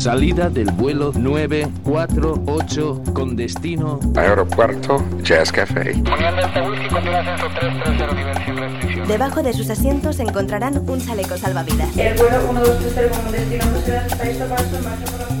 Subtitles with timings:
[0.00, 5.92] Salida del vuelo 948 con destino Aeropuerto Jazz Café.
[9.06, 11.94] Debajo de sus asientos encontrarán un chaleco salvavidas.
[11.98, 13.64] El vuelo 1230 con destino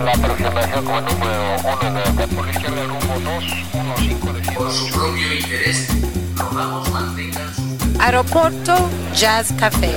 [0.04, 5.88] La aproximación como número 1 de por la izquierda rumbo 215 Por su propio interés,
[6.36, 7.62] rogamos mantengan su...
[7.98, 8.76] Aeropuerto
[9.14, 9.96] Jazz Café.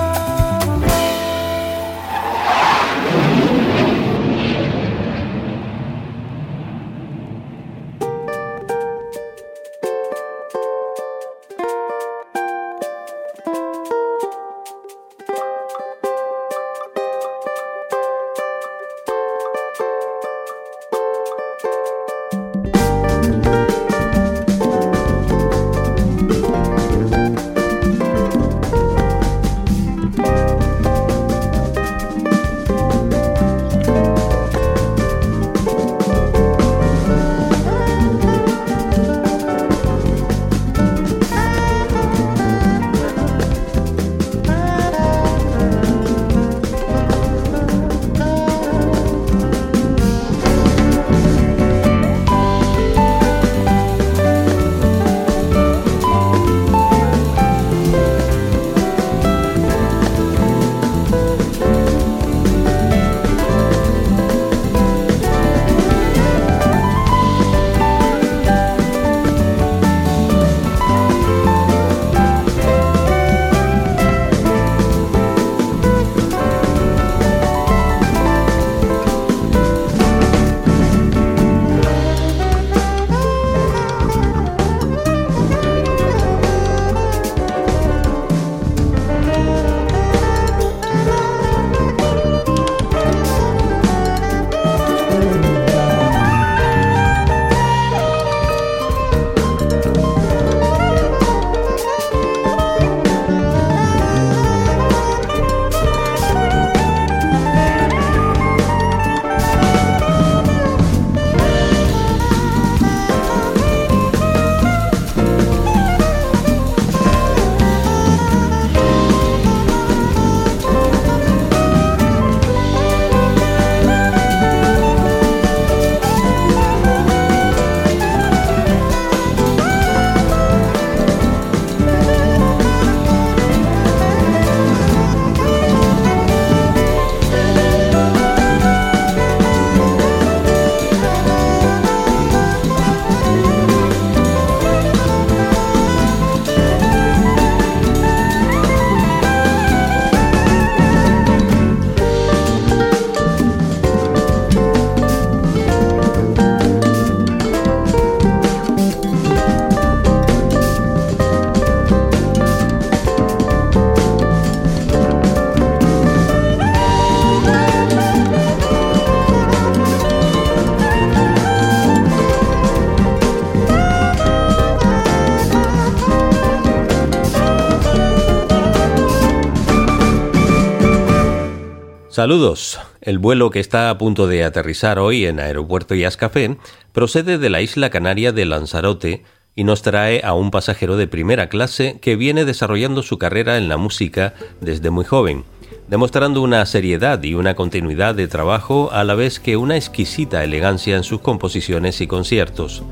[182.21, 182.79] Saludos.
[183.01, 186.55] El vuelo que está a punto de aterrizar hoy en Aeropuerto Café
[186.93, 189.23] procede de la isla canaria de Lanzarote
[189.55, 193.69] y nos trae a un pasajero de primera clase que viene desarrollando su carrera en
[193.69, 195.45] la música desde muy joven,
[195.87, 200.97] demostrando una seriedad y una continuidad de trabajo a la vez que una exquisita elegancia
[200.97, 202.83] en sus composiciones y conciertos.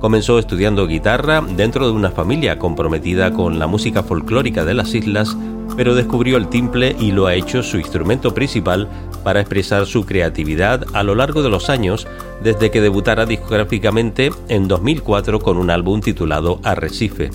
[0.00, 5.36] Comenzó estudiando guitarra dentro de una familia comprometida con la música folclórica de las islas
[5.78, 8.88] pero descubrió el timple y lo ha hecho su instrumento principal
[9.22, 12.06] para expresar su creatividad a lo largo de los años
[12.42, 17.30] desde que debutara discográficamente en 2004 con un álbum titulado Arrecife.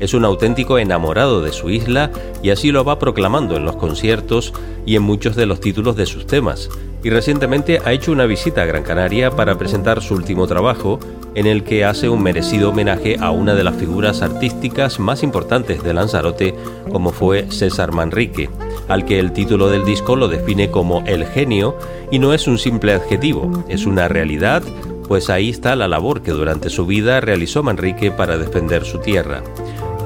[0.00, 2.10] Es un auténtico enamorado de su isla
[2.42, 4.52] y así lo va proclamando en los conciertos
[4.86, 6.68] y en muchos de los títulos de sus temas.
[7.02, 10.98] Y recientemente ha hecho una visita a Gran Canaria para presentar su último trabajo,
[11.34, 15.84] en el que hace un merecido homenaje a una de las figuras artísticas más importantes
[15.84, 16.54] de Lanzarote,
[16.90, 18.50] como fue César Manrique,
[18.88, 21.76] al que el título del disco lo define como el genio
[22.10, 24.64] y no es un simple adjetivo, es una realidad,
[25.06, 29.42] pues ahí está la labor que durante su vida realizó Manrique para defender su tierra.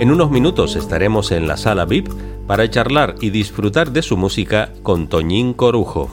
[0.00, 2.08] En unos minutos estaremos en la sala VIP
[2.46, 6.10] para charlar y disfrutar de su música con Toñín Corujo.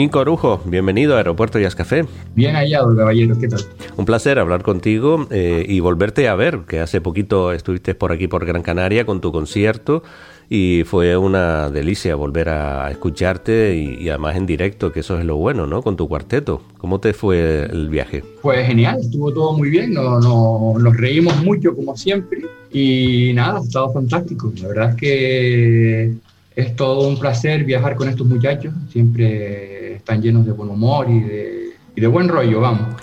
[0.00, 2.06] Doñín Corujo, bienvenido a Aeropuerto Jazz Café.
[2.34, 3.60] Bien hallado, caballero, ¿qué tal?
[3.98, 8.26] Un placer hablar contigo eh, y volverte a ver, que hace poquito estuviste por aquí
[8.26, 10.02] por Gran Canaria con tu concierto
[10.48, 15.36] y fue una delicia volver a escucharte y, además en directo, que eso es lo
[15.36, 15.82] bueno, ¿no?
[15.82, 16.62] Con tu cuarteto.
[16.78, 18.24] ¿Cómo te fue el viaje?
[18.40, 22.40] Pues genial, estuvo todo muy bien, no, no, nos reímos mucho como siempre
[22.72, 24.50] y nada, ha estado fantástico.
[24.62, 26.12] La verdad es que
[26.56, 31.20] es todo un placer viajar con estos muchachos, siempre están llenos de buen humor y
[31.20, 32.96] de, y de buen rollo, vamos.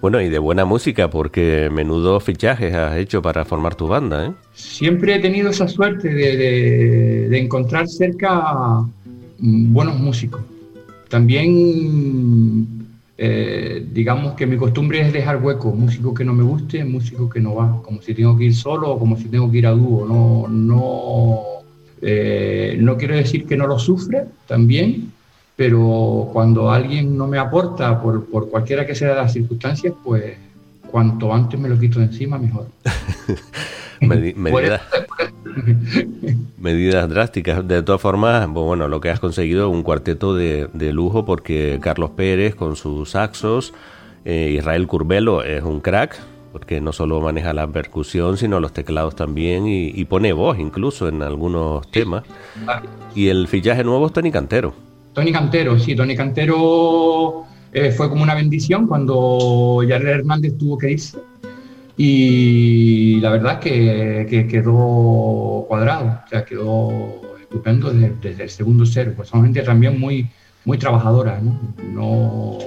[0.00, 4.32] Bueno, y de buena música, porque menudo fichajes has hecho para formar tu banda, ¿eh?
[4.54, 8.80] Siempre he tenido esa suerte de, de, encontrar cerca
[9.38, 10.42] mm, buenos músicos.
[11.08, 12.66] También,
[13.18, 17.40] eh, digamos que mi costumbre es dejar hueco, músico que no me guste, músico que
[17.40, 19.72] no va, como si tengo que ir solo o como si tengo que ir a
[19.72, 21.60] dúo, no, no
[22.02, 25.09] eh, no quiero decir que no lo sufre también,
[25.60, 30.38] pero cuando alguien no me aporta por, por cualquiera que sea las circunstancias, pues
[30.90, 32.68] cuanto antes me lo quito de encima, mejor.
[36.58, 37.68] medidas, drásticas.
[37.68, 41.78] De todas formas, bueno, lo que has conseguido es un cuarteto de, de lujo porque
[41.82, 43.74] Carlos Pérez con sus saxos,
[44.24, 46.18] Eh, Israel Curbelo es un crack,
[46.52, 51.20] porque no solo maneja la percusión, sino los teclados también y, pone voz incluso en
[51.22, 52.24] algunos temas.
[53.14, 54.72] Y el fichaje nuevo es Tony Cantero.
[55.12, 60.92] Tony Cantero, sí, Tony Cantero eh, fue como una bendición cuando Yarel Hernández tuvo que
[60.92, 61.18] irse.
[61.96, 69.12] Y la verdad es que, quedó cuadrado, o sea, quedó estupendo desde, el segundo cero.
[69.14, 70.26] Pues son gente también muy,
[70.64, 71.60] muy trabajadora, ¿no?
[71.92, 72.58] no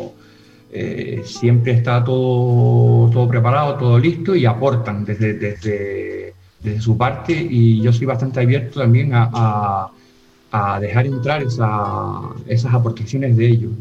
[0.72, 7.34] eh, siempre está todo, todo preparado, todo listo y aportan desde, desde, desde su parte
[7.34, 9.92] y yo soy bastante abierto también a, a,
[10.80, 13.72] dejar entrar esa, esas aportaciones de ellos.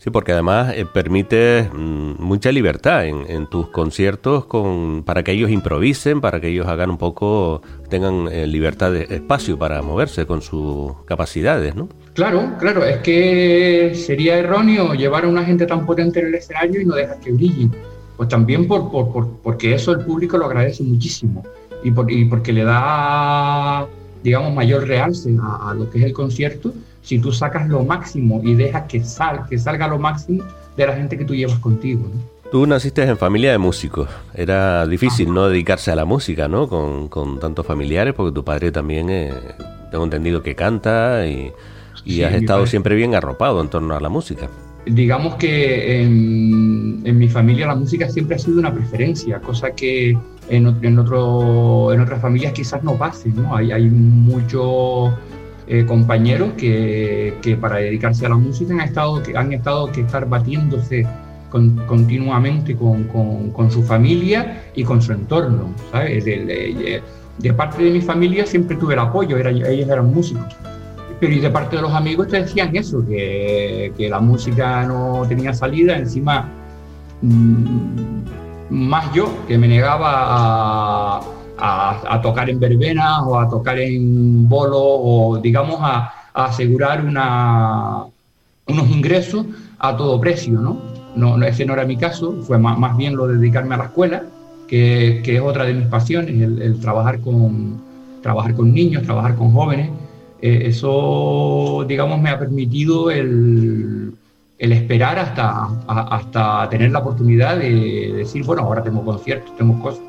[0.00, 5.50] Sí, porque además eh, permite mm, mucha libertad en, tus conciertos con, para que ellos
[5.50, 7.60] improvisen, para que ellos hagan un poco,
[7.90, 11.90] tengan eh, libertad de espacio para moverse con sus capacidades, ¿no?
[12.14, 16.80] Claro, claro, es que sería erróneo llevar a una gente tan potente en el escenario
[16.80, 17.68] y no dejar que brille.
[18.16, 21.44] Pues también por, por, porque eso el público lo agradece muchísimo
[21.84, 23.86] y, y porque le da,
[24.22, 26.72] digamos, mayor realce a, a lo que es el concierto
[27.02, 30.44] si tú sacas lo máximo y dejas que, sal, que salga lo máximo
[30.76, 32.10] de la gente que tú llevas contigo.
[32.50, 34.08] Tú naciste en familia de músicos.
[34.34, 36.68] Era difícil no dedicarse a la música, ¿no?
[36.68, 39.32] Con, con tantos familiares, porque tu padre también, eh,
[39.90, 41.52] tengo entendido que canta y,
[42.22, 44.48] has estado siempre bien arropado en torno a la música.
[44.86, 50.16] Digamos que en, en, mi familia la música siempre ha sido una preferencia, cosa que
[50.48, 53.54] en, en, otro, en otras familias quizás no pase, ¿no?
[53.54, 55.14] Hay, hay mucho
[55.66, 60.00] eh, compañeros que, que, para dedicarse a la música han estado que, han estado que
[60.00, 61.06] estar batiéndose
[61.50, 65.74] continuamente con, con, con, su familia y con su entorno.
[65.92, 66.24] ¿sabes?
[66.24, 67.02] De,
[67.38, 70.56] de, parte de mi familia siempre tuve el apoyo, era, ellos eran músicos.
[71.20, 75.24] Pero y de parte de los amigos te decían eso, que, que la música no
[75.28, 76.48] tenía salida, encima
[77.20, 78.22] mmm,
[78.70, 81.20] más yo, que me negaba
[81.62, 89.46] a tocar en verbenas o a tocar en bolo o digamos a, asegurar unos ingresos
[89.78, 90.78] a todo precio, ¿no?
[91.16, 93.84] No, ese no era mi caso, fue más, más bien lo de dedicarme a la
[93.84, 94.22] escuela,
[94.68, 97.82] que, que es otra de mis pasiones, el, trabajar, con,
[98.22, 99.90] trabajar con niños, trabajar con jóvenes.
[100.42, 104.12] Eh, eso, digamos, me ha permitido el,
[104.58, 110.02] el esperar hasta, hasta tener la oportunidad de decir, bueno, ahora tengo conciertos, tengo cosas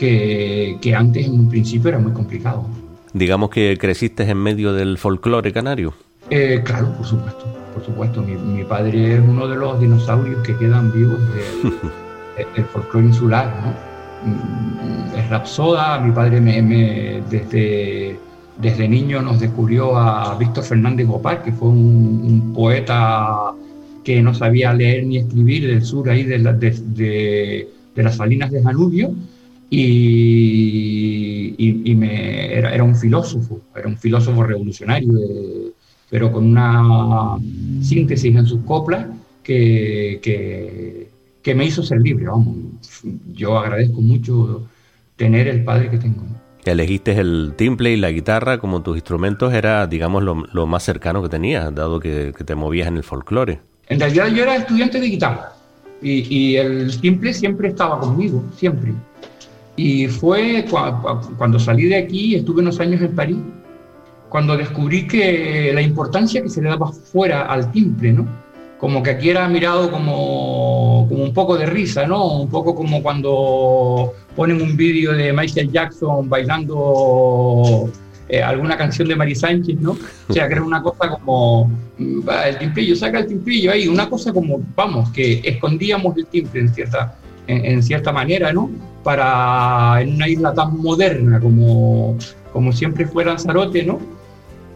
[0.00, 2.64] que, antes en un principio era muy complicado.
[3.12, 5.94] Digamos que creciste en medio del folclore canario.
[6.30, 7.44] Eh, claro, por supuesto,
[7.74, 8.22] por supuesto.
[8.22, 14.30] Mi, padre es uno de los dinosaurios que quedan vivos del, folclore insular, ¿no?
[14.30, 18.18] Mm, es rapsoda, mi padre me, desde,
[18.60, 23.52] desde niño nos descubrió a Víctor Fernández Gopar, que fue un, poeta
[24.04, 26.38] que no sabía leer ni escribir del sur ahí de,
[27.96, 29.14] las salinas de Janubio
[29.70, 31.54] y,
[32.02, 35.12] era, un filósofo, era un filósofo revolucionario,
[36.10, 37.36] pero con una
[37.82, 39.06] síntesis en sus coplas
[39.42, 41.08] que, que,
[41.42, 42.26] que, me hizo ser libre.
[42.26, 42.56] Vamos.
[43.34, 44.66] Yo agradezco mucho
[45.16, 46.24] tener el padre que tengo.
[46.64, 51.22] Elegiste el timple y la guitarra como tus instrumentos, era, digamos, lo, lo más cercano
[51.22, 53.60] que tenías, dado que, que, te movías en el folclore.
[53.88, 55.52] En realidad yo era estudiante de guitarra
[56.02, 58.92] y, y el timple siempre estaba conmigo, siempre.
[59.76, 60.66] Y fue
[61.38, 63.38] cuando salí de aquí, estuve unos años en París,
[64.28, 68.26] cuando descubrí que la importancia que se le daba fuera al timple, ¿no?
[68.80, 72.40] Como que aquí era mirado como, como un poco de risa, ¿no?
[72.40, 77.90] Un poco como cuando ponen un vídeo de Michael Jackson bailando
[78.28, 79.98] eh, alguna canción de Mari Sánchez, ¿no?
[80.28, 84.32] O sea, que era una cosa como, el timplillo, saca el timplillo ahí, una cosa
[84.32, 88.70] como, vamos, que escondíamos el timple en cierta, en cierta manera, ¿no?
[89.02, 92.16] para en una isla tan moderna como,
[92.52, 93.98] como siempre fue Lanzarote, ¿no?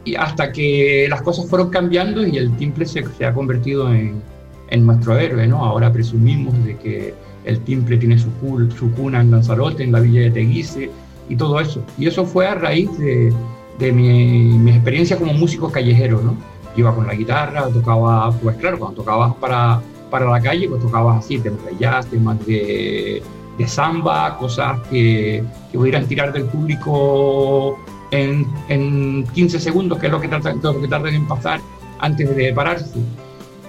[0.05, 4.21] Y hasta que las cosas fueron cambiando y el timple se, ha convertido en,
[4.69, 5.65] en, nuestro héroe, ¿no?
[5.65, 8.31] Ahora presumimos de que el timple tiene su,
[8.77, 10.91] su cuna en Lanzarote, en la villa de Teguise
[11.29, 11.83] y todo eso.
[11.99, 13.33] Y eso fue a raíz de,
[13.79, 16.37] de mi, mi, experiencia como músico callejero, ¿no?
[16.77, 19.81] Iba con la guitarra, tocaba, pues claro, cuando tocabas para,
[20.11, 23.23] para la calle, pues tocabas así, temas de jazz, temas de
[23.59, 27.79] de samba, cosas que, que pudieran tirar del público
[28.14, 31.61] en, en 15 segundos, que es lo que, tardan, lo que tardan en pasar
[32.00, 32.99] antes de pararse.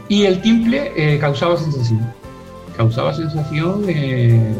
[0.07, 2.01] Y el timple eh, causaba sensación,
[2.77, 4.53] causaba sensación eh,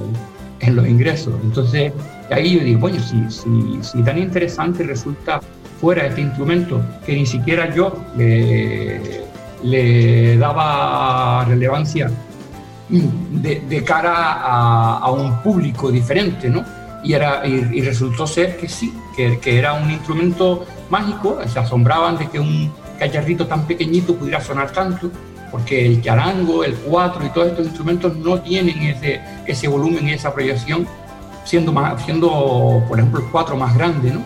[0.59, 1.33] en los ingresos.
[1.43, 1.93] Entonces,
[2.31, 5.39] ahí yo digo, bueno, si, si, si tan interesante resulta
[5.79, 9.25] fuera este instrumento que ni siquiera yo le,
[9.63, 12.09] le daba relevancia
[12.89, 16.63] de, cara a, un público diferente, ¿no?
[17.03, 22.27] Y, era, y, resultó ser que sí, que, era un instrumento mágico, se asombraban de
[22.29, 25.09] que un cacharrito tan pequeñito pudiera sonar tanto,
[25.51, 30.13] porque el charango, el cuatro y todos estos instrumentos no tienen ese, ese volumen y
[30.13, 30.87] esa proyección,
[31.45, 34.21] siendo, más, siendo, por ejemplo, el cuatro más grande, ¿no?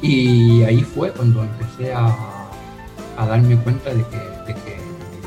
[0.00, 2.06] Y ahí fue cuando empecé a,
[3.16, 4.82] a darme cuenta de que, de que,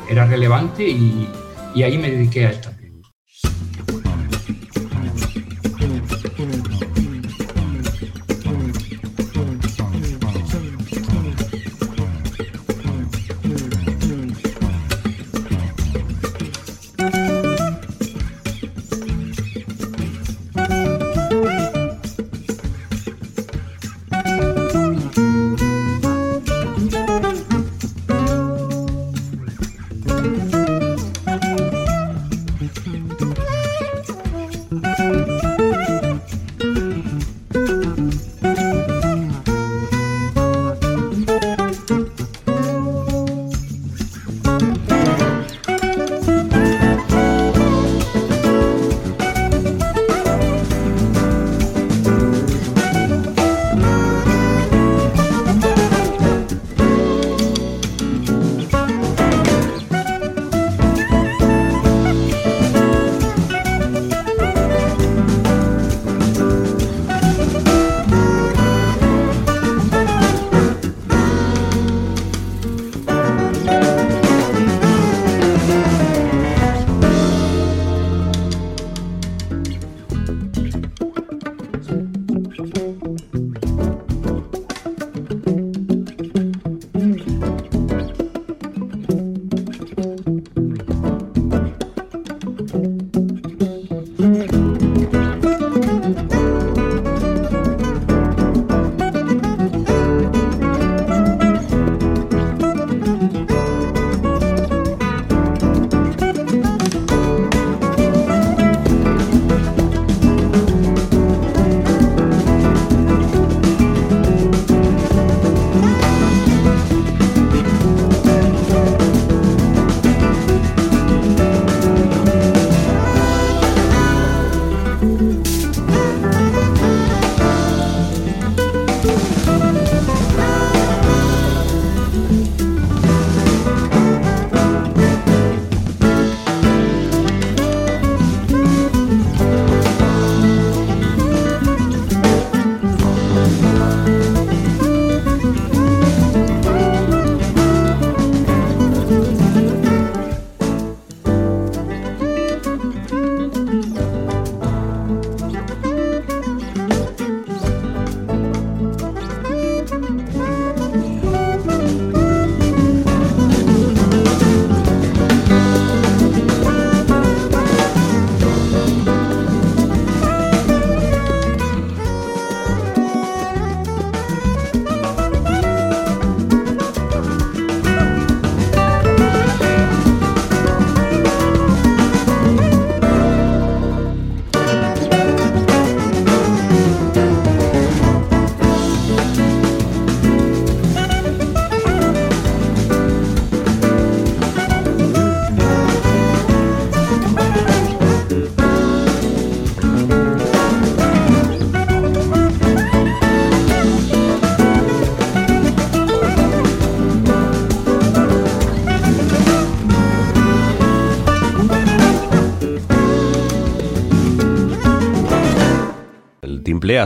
[0.08, 1.28] era relevante y,
[1.74, 2.75] y ahí me dediqué a esto.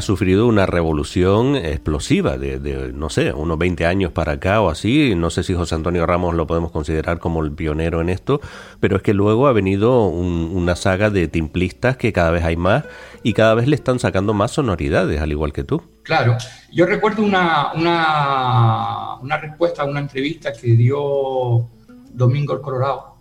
[0.00, 5.14] Ha sufrido una revolución explosiva de, no sé, unos 20 años para acá o así.
[5.14, 8.40] No sé si José Antonio Ramos lo podemos considerar como el pionero en esto,
[8.80, 12.84] pero es que luego ha venido una saga de timplistas que cada vez hay más
[13.22, 15.82] y cada vez le están sacando más sonoridades, al igual que tú.
[16.02, 16.38] Claro,
[16.72, 21.68] yo recuerdo una, una, una respuesta a una entrevista que dio
[22.14, 23.16] Domingo el Colorado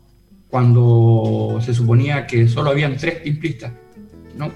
[0.47, 3.73] cuando se suponía que solo habían tres timplistas,
[4.37, 4.49] ¿no?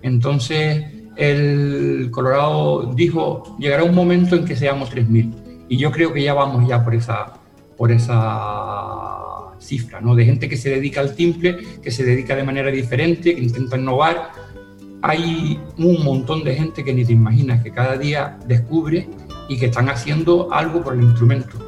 [0.00, 5.32] Entonces el Colorado dijo, llegará un momento en que seamos 3.000.
[5.68, 7.34] Y yo creo que ya vamos ya por esa,
[7.76, 9.16] por esa
[9.58, 10.14] cifra, ¿no?
[10.14, 13.76] De gente que se dedica al timple, que se dedica de manera diferente, que intenta
[13.76, 14.30] innovar.
[15.02, 19.08] Hay un montón de gente que ni te imaginas que cada día descubre
[19.48, 21.58] y que están haciendo algo por el instrumento.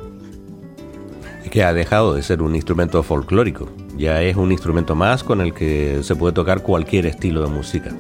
[1.51, 5.55] Que ha dejado de ser un instrumento folclórico Ya es un instrumento más con el
[5.55, 7.91] que se puede tocar cualquier estilo de música.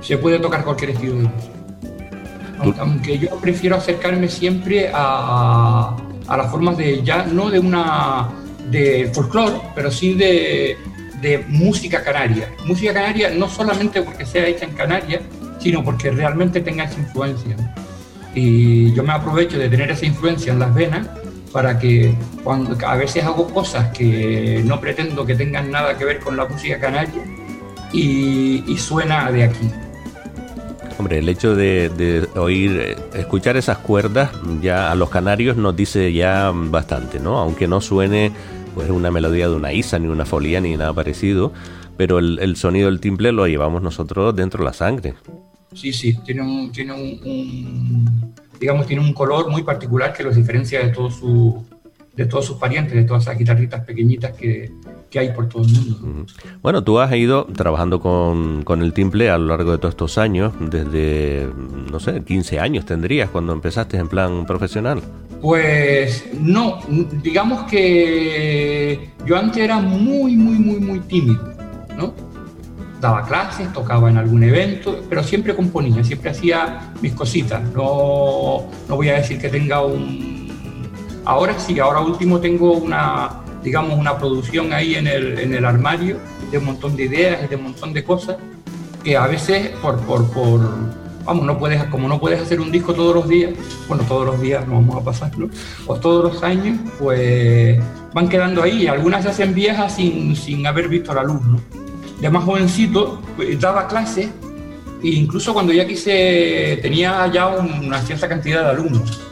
[0.00, 1.54] Se puede tocar cualquier estilo de música.
[2.60, 8.28] Aunque, aunque yo prefiero acercarme siempre a, a las formas de ya, no de una
[8.70, 10.76] de folclore, pero sí de,
[11.20, 12.50] de música canaria.
[12.64, 15.22] Música canaria no solamente porque sea hecha en Canarias,
[15.58, 17.56] sino porque realmente tenga esa influencia.
[18.34, 21.08] Y yo me aprovecho de tener esa influencia en las venas
[21.52, 26.20] para que cuando a veces hago cosas que no pretendo que tengan nada que ver
[26.20, 27.22] con la música canaria
[27.92, 29.70] y, y suena de aquí.
[30.98, 36.50] Hombre, el hecho de, oír, escuchar esas cuerdas ya a los canarios nos dice ya
[36.52, 37.38] bastante, ¿no?
[37.38, 38.32] Aunque no suene
[38.74, 41.52] pues una melodía de una isa, ni una folía, ni nada parecido,
[41.96, 45.14] pero el, sonido del timple lo llevamos nosotros dentro de la sangre.
[45.72, 50.80] Sí, sí, tiene un, tiene un, digamos, tiene un color muy particular que los diferencia
[50.80, 51.54] de todos sus
[52.18, 54.72] de todos sus parientes, de todas esas guitarritas pequeñitas que,
[55.08, 56.26] que hay por todo el mundo.
[56.60, 60.18] Bueno, tú has ido trabajando con, con, el timple a lo largo de todos estos
[60.18, 61.48] años, desde,
[61.92, 65.00] no sé, 15 años tendrías cuando empezaste en plan profesional.
[65.40, 66.80] Pues no,
[67.22, 71.54] digamos que yo antes era muy, muy, muy, muy tímido,
[71.96, 72.12] ¿no?
[73.00, 77.62] Daba clases, tocaba en algún evento, pero siempre componía, siempre hacía mis cositas.
[77.72, 80.37] No, no voy a decir que tenga un...
[81.28, 86.16] Ahora sí, ahora último tengo una, digamos, una producción ahí en el, en el armario
[86.50, 88.38] de un montón de ideas y de un montón de cosas
[89.04, 90.60] que a veces por, por, por
[91.26, 93.52] vamos, no puedes, como no puedes hacer un disco todos los días,
[93.88, 95.50] bueno, todos los días no vamos a pasarlo,
[95.86, 97.78] o todos los años, pues
[98.14, 98.86] van quedando ahí.
[98.86, 101.60] Algunas se hacen viejas sin, sin haber visto la luz, ¿no?
[102.22, 104.30] De más jovencito, pues, daba clases,
[105.02, 109.27] e incluso cuando ya quise, tenía ya una cierta cantidad de alumnos,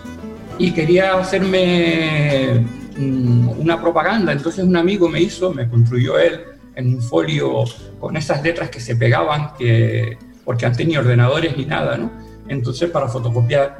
[0.58, 2.64] y quería hacerme
[2.98, 6.40] una propaganda, entonces un amigo me hizo, me construyó él
[6.74, 7.64] en un folio
[8.00, 12.10] con esas letras que se pegaban, que porque antes ni ordenadores ni nada, ¿no?
[12.48, 13.78] Entonces para fotocopiar,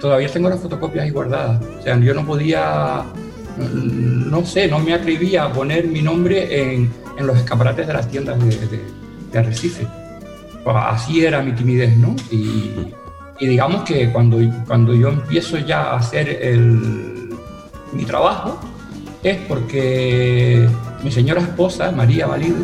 [0.00, 1.62] todavía tengo las fotocopias ahí guardadas.
[1.78, 3.04] O sea, yo no podía,
[3.58, 8.08] no sé, no me atrevía a poner mi nombre en, en los escaparates de las
[8.08, 8.78] tiendas de,
[9.32, 9.86] de, Arrecife.
[10.64, 12.16] Así era mi timidez, ¿no?
[12.30, 12.72] Y,
[13.38, 17.30] y, digamos que cuando, cuando yo empiezo ya a hacer el,
[17.92, 18.60] mi trabajo,
[19.22, 20.68] es porque
[21.02, 22.58] mi señora esposa, María Valido,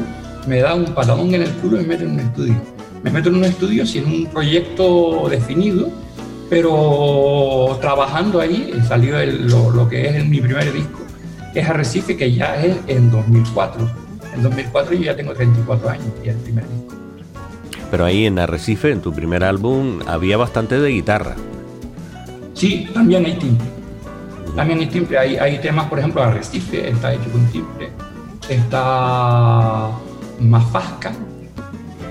[0.47, 3.29] me da un patadón en el culo y me mete en un estudio me meto
[3.29, 5.91] en un estudio sin un proyecto definido,
[6.49, 11.01] pero trabajando ahí salió el, lo, lo, que es mi primer disco,
[11.53, 13.91] que es Arrecife, que ya es en 2004.
[14.35, 17.02] En 2004 yo ya tengo 34 años y es el primer disco.
[17.93, 21.37] Pero ahí en Arrecife, en tu primer álbum, había bastante de guitarra.
[22.55, 23.67] Sí, también hay timbre.
[24.57, 25.19] También hay timbre.
[25.19, 27.91] Hay, hay temas, por ejemplo, Arrecife, está hecho con timbre.
[28.49, 29.91] Está
[30.41, 31.13] Mafasca,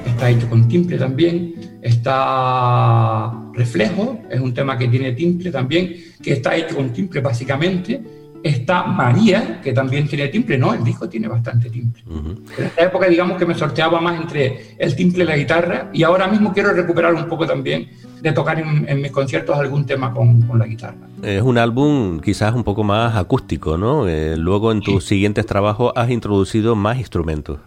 [0.05, 6.33] está hecho con timbre también, está Reflejo, es un tema que tiene timbre también, que
[6.33, 8.01] está hecho con timbre básicamente,
[8.43, 12.03] está María, que también tiene timbre, no, el disco tiene bastante timbre.
[12.07, 12.37] Uh -huh.
[12.57, 16.03] En esta época digamos que me sorteaba más entre el timbre y la guitarra, y
[16.03, 17.89] ahora mismo quiero recuperar un poco también
[18.21, 21.07] de tocar en, en mis conciertos algún tema con, con, la guitarra.
[21.23, 24.07] Es un álbum quizás un poco más acústico, ¿no?
[24.07, 25.15] Eh, luego en tus sí.
[25.15, 27.59] siguientes trabajos has introducido más instrumentos.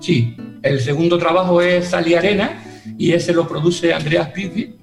[0.00, 2.62] Sí, el segundo trabajo es Sal y Arena
[2.96, 4.74] y ese lo produce Andreas Pipi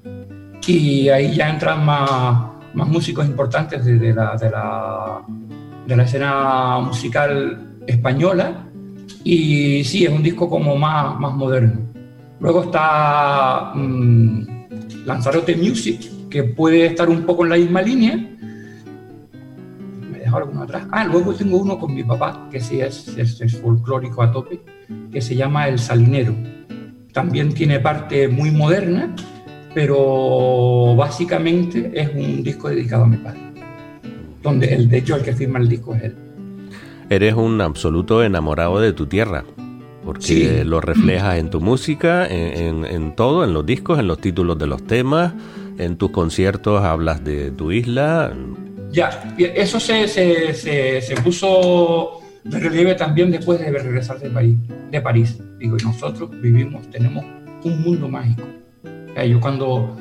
[0.67, 2.41] y ahí ya entran más,
[2.75, 5.21] más músicos importantes de, de, la, de, la,
[5.87, 8.67] de la escena musical española
[9.23, 11.81] y sí, es un disco como más, más moderno.
[12.39, 14.43] Luego está mmm,
[15.05, 18.17] Lanzarote Music, que puede estar un poco en la misma línea.
[20.11, 20.85] Me he dejado alguno atrás.
[20.91, 24.61] Ah, luego tengo uno con mi papá, que sí es, es, es folclórico a tope
[25.11, 26.35] que se llama El Salinero.
[27.13, 29.15] También tiene parte muy moderna,
[29.75, 33.41] pero básicamente es un disco dedicado a mi padre,
[34.41, 36.15] donde el, de hecho el que firma el disco es él.
[37.09, 39.43] Eres un absoluto enamorado de tu tierra,
[40.05, 40.63] porque sí.
[40.63, 44.57] lo reflejas en tu música, en, en, en todo, en los discos, en los títulos
[44.57, 45.33] de los temas,
[45.77, 48.33] en tus conciertos hablas de tu isla.
[48.91, 54.55] Ya, eso se, se, se, se puso de relieve también después de regresar de París.
[54.89, 55.37] De París.
[55.59, 57.25] Digo, y nosotros vivimos, tenemos
[57.65, 58.43] un mundo mágico.
[59.23, 59.95] Yo cuando,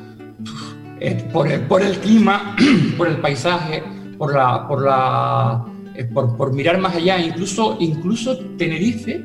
[0.99, 2.57] eh, por, el, por el clima,
[2.97, 3.83] por el paisaje,
[4.19, 9.25] por, la, por, la, eh, por, mirar más allá, incluso, incluso Tenerife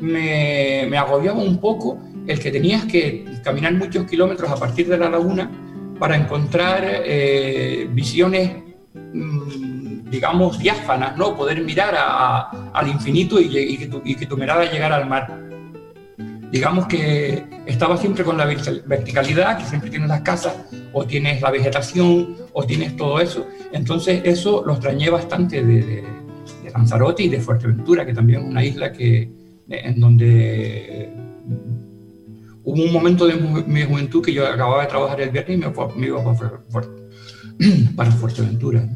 [0.00, 5.10] me, agobiaba un poco el que tenías que caminar muchos kilómetros a partir de la
[5.10, 5.50] laguna
[5.98, 8.52] para encontrar eh, visiones
[8.94, 11.36] mmm, digamos, diáfanas, ¿no?
[11.36, 11.94] Poder mirar
[12.72, 15.47] al infinito y, que tu, y que tu mirada llegara al mar
[16.50, 20.54] digamos que estaba siempre con la verticalidad, que siempre tienes las casas,
[20.92, 23.46] o tienes la vegetación, o tienes todo eso.
[23.72, 26.04] Entonces eso lo extrañé bastante de,
[26.72, 29.30] Lanzarote y de Fuerteventura, que también es una isla que,
[29.68, 31.10] en donde
[32.62, 36.06] hubo un momento de mi juventud que yo acababa de trabajar el viernes y me,
[36.06, 36.60] iba para,
[37.96, 38.86] para Fuerteventura.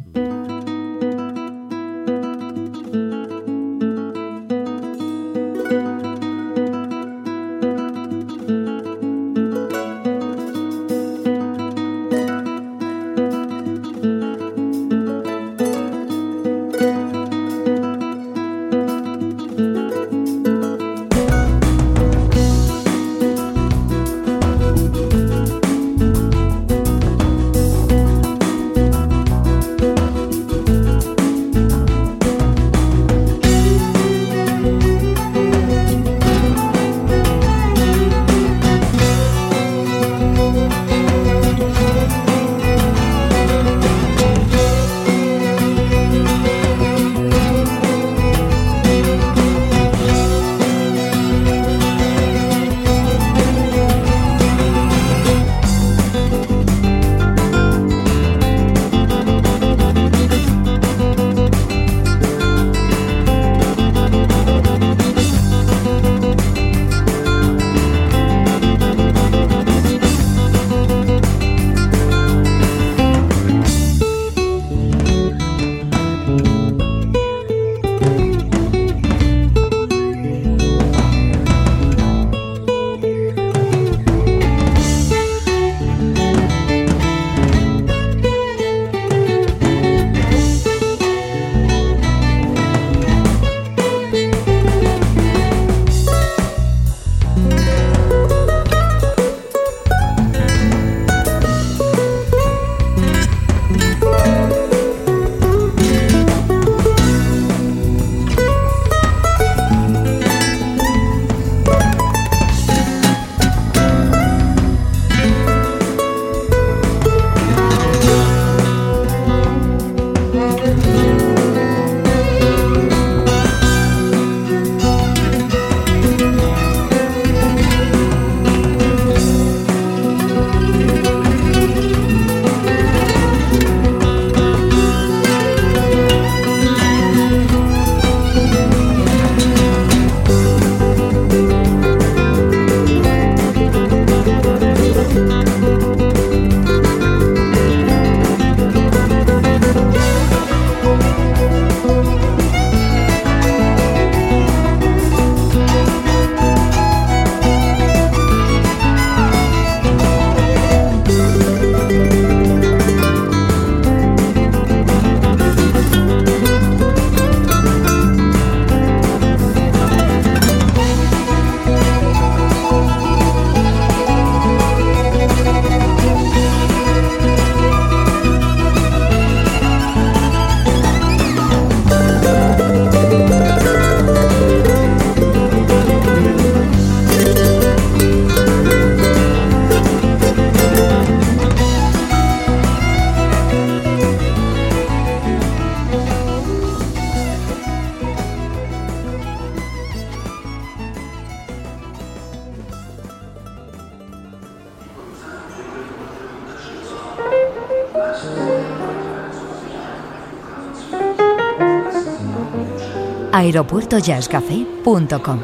[213.43, 215.41] aeropuertojazzcafé.com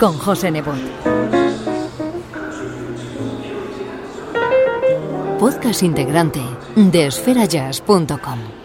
[0.00, 0.78] con José Nebot.
[5.38, 6.40] Podcast integrante
[6.76, 8.57] de esferajazz.com.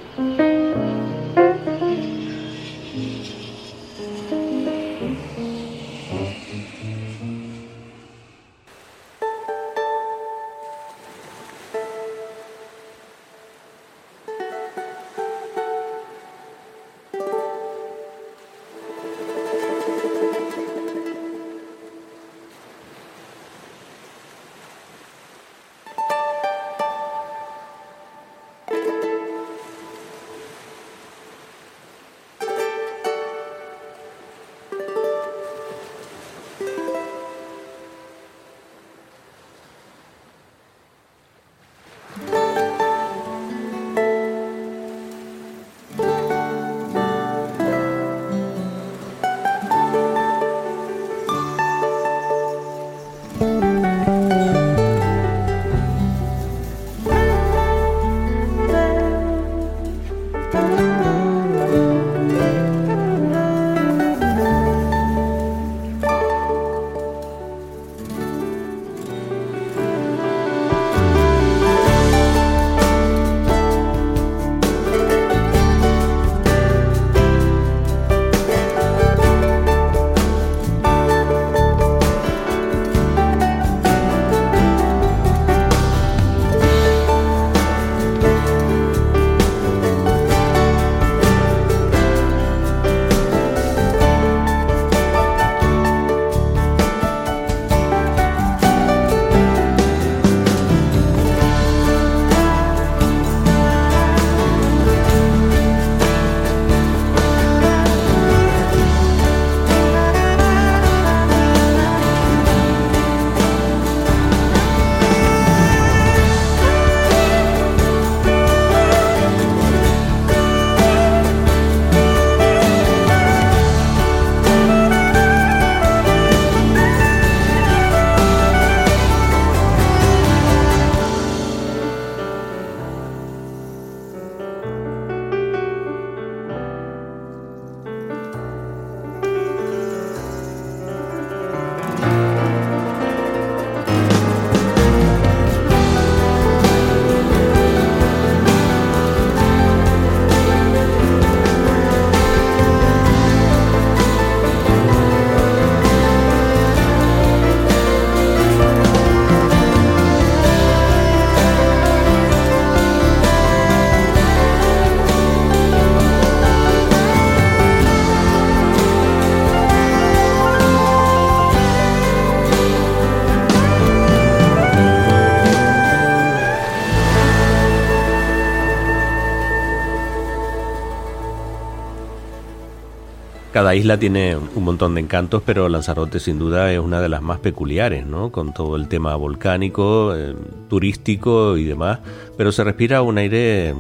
[183.64, 187.22] Cada isla tiene un montón de encantos, pero Lanzarote sin duda es una de las
[187.22, 188.30] más peculiares, ¿no?
[188.30, 190.36] Con todo el tema volcánico, eh,
[190.68, 192.00] turístico y demás,
[192.36, 193.74] pero se respira un aire eh,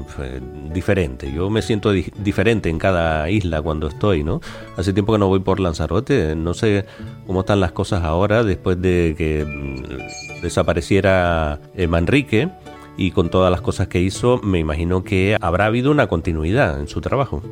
[0.73, 1.29] diferente.
[1.33, 4.39] Yo me siento di diferente en cada isla cuando estoy, ¿no?
[4.77, 6.85] Hace tiempo que no voy por Lanzarote, no sé
[7.27, 12.47] cómo están las cosas ahora después de que mm, desapareciera eh, Manrique
[12.95, 16.87] y con todas las cosas que hizo, me imagino que habrá habido una continuidad en
[16.87, 17.43] su trabajo.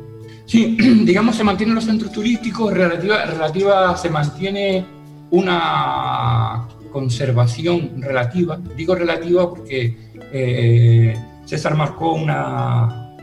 [0.46, 4.84] Sí, digamos, se mantienen los centros turísticos, relativa, relativa se mantiene
[5.30, 8.58] una conservación relativa.
[8.76, 9.96] Digo relativa porque
[10.32, 13.16] eh, César marcó una,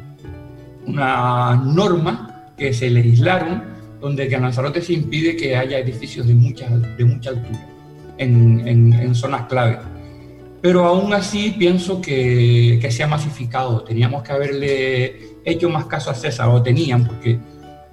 [0.86, 3.64] una norma que se legislaron
[4.02, 7.68] donde que en Lanzarote se impide que haya edificios de mucha, de mucha altura
[8.18, 9.78] en, en zonas clave.
[10.62, 13.84] Pero aún así pienso que, que se ha masificado.
[13.84, 17.40] Teníamos que haberle hecho más caso a César, o tenían, porque,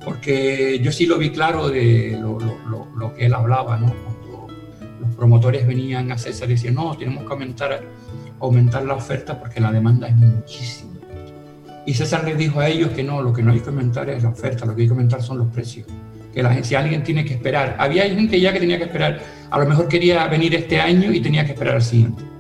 [0.05, 3.87] porque yo sí lo vi claro de lo, lo, lo que él hablaba, ¿no?
[3.87, 4.47] Cuando
[5.01, 7.83] los promotores venían a César y decían, no, tenemos que aumentar,
[8.41, 10.93] aumentar la oferta porque la demanda es muchísima.
[11.87, 14.25] Y César les dijo a ellos que no, lo que no hay que aumentar es
[14.25, 15.87] la oferta, lo que hay que aumentar son los precios.
[16.35, 19.59] Que la, si alguien tiene que esperar, había gente ya que tenía que esperar, a
[19.59, 22.36] lo mejor quería venir este año y tenía que esperar al siguiente.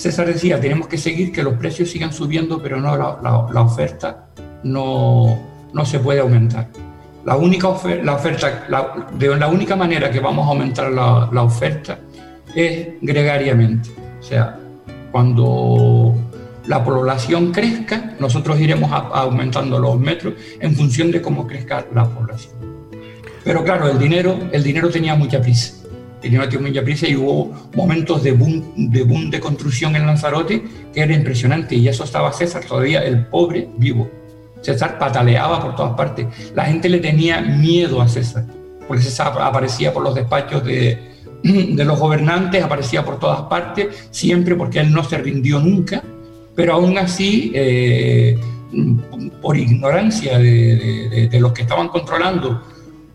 [0.00, 4.28] César decía, tenemos que seguir que los precios sigan subiendo, pero no la, oferta
[4.62, 5.38] no,
[5.74, 6.68] no, se puede aumentar.
[7.26, 7.68] La única,
[8.02, 8.66] la oferta,
[9.12, 11.98] de la única manera que vamos a aumentar la, oferta
[12.54, 13.90] es gregariamente.
[14.18, 14.58] O sea,
[15.12, 16.14] cuando
[16.66, 22.08] la población crezca, nosotros iremos a aumentando los metros en función de cómo crezca la
[22.08, 22.54] población.
[23.44, 25.79] Pero claro, el dinero, el dinero tenía mucha prisa
[26.20, 31.74] tenía mucha prisa y hubo momentos de boom, de construcción en Lanzarote que era impresionante
[31.74, 34.10] y eso estaba César todavía, el pobre, vivo.
[34.60, 36.26] César pataleaba por todas partes.
[36.54, 38.44] La gente le tenía miedo a César,
[38.86, 40.98] porque César aparecía por los despachos de,
[41.42, 46.02] de los gobernantes, aparecía por todas partes, siempre porque él no se rindió nunca,
[46.54, 48.38] pero aún así, eh,
[49.40, 52.62] por ignorancia de, de, de, los que estaban controlando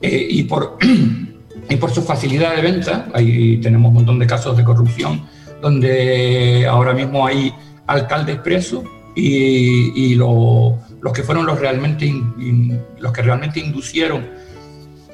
[0.02, 0.78] eh, y por
[1.70, 5.24] y por su facilidad de venta, ahí tenemos un montón de casos de corrupción
[5.62, 7.54] donde ahora mismo hay
[7.88, 8.84] alcaldes presos
[9.16, 14.26] y, y lo, los que fueron los, realmente, in, los que realmente inducieron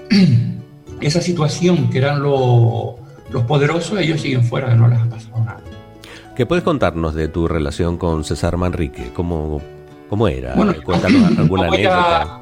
[1.01, 2.97] esa situación, que eran lo,
[3.31, 5.61] los poderosos, ellos siguen fuera, no les ha pasado nada.
[6.35, 9.11] ¿Qué puedes contarnos de tu relación con César Manrique?
[9.13, 9.61] ¿Cómo,
[10.09, 10.55] cómo era?
[10.55, 12.41] Bueno, Cuéntanos alguna anécdota.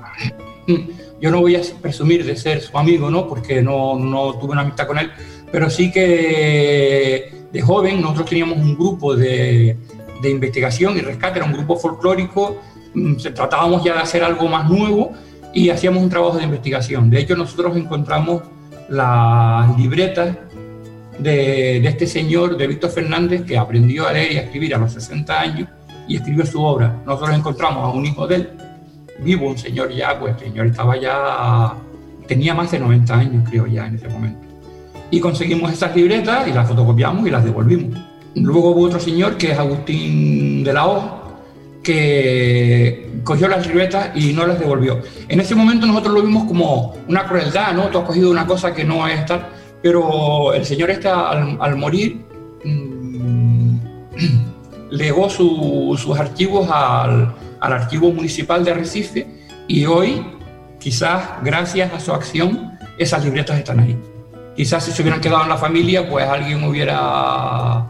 [1.22, 3.28] Yo no voy a presumir de ser su amigo, ¿no?
[3.28, 5.12] Porque no, no tuve una amistad con él,
[5.52, 9.76] pero sí que de joven nosotros teníamos un grupo de,
[10.22, 12.62] de investigación y rescate, era un grupo folclórico,
[12.94, 15.12] mm, tratábamos ya de hacer algo más nuevo
[15.54, 17.10] y hacíamos un trabajo de investigación.
[17.10, 18.44] De hecho, nosotros encontramos
[18.90, 20.38] las libretas
[21.18, 24.78] de, de, este señor, de Víctor Fernández, que aprendió a leer y a escribir a
[24.78, 25.70] los 60 años
[26.08, 27.02] y escribió su obra.
[27.06, 28.50] Nosotros encontramos a un hijo de él,
[29.22, 31.74] vivo, un señor ya, pues el señor estaba ya,
[32.28, 34.40] tenía más de 90 años, creo ya en ese momento.
[35.12, 38.00] Y conseguimos esas libretas y las fotocopiamos y las devolvimos.
[38.36, 41.20] Luego hubo otro señor que es Agustín de la O,
[41.82, 45.00] que cogió las libretas y no las devolvió.
[45.28, 47.88] En ese momento nosotros lo vimos como una crueldad, ¿no?
[47.88, 49.48] Tú has cogido una cosa que no es tal,
[49.82, 52.22] pero el señor está al, al morir
[52.64, 53.78] mmm,
[54.92, 59.28] legó su, sus archivos al, al archivo municipal de Arrecife
[59.68, 60.26] y hoy,
[60.80, 63.98] quizás gracias a su acción, esas libretas están ahí.
[64.56, 67.86] Quizás si se hubieran quedado en la familia, pues alguien hubiera,